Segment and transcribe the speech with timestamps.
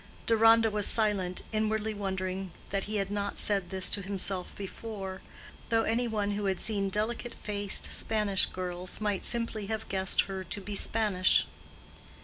[0.25, 5.21] Deronda was silent, inwardly wondering that he had not said this to himself before,
[5.69, 10.43] though any one who had seen delicate faced Spanish girls might simply have guessed her
[10.43, 11.45] to be Spanish.